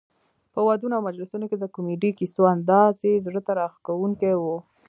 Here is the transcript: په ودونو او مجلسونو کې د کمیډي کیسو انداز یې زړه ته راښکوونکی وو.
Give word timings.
په 0.53 0.59
ودونو 0.67 0.93
او 0.97 1.05
مجلسونو 1.09 1.45
کې 1.49 1.57
د 1.59 1.65
کمیډي 1.75 2.11
کیسو 2.19 2.41
انداز 2.55 2.95
یې 3.07 3.23
زړه 3.25 3.41
ته 3.45 3.51
راښکوونکی 3.59 4.33
وو. 4.41 4.57